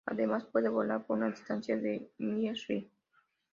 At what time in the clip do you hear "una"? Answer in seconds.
1.19-1.29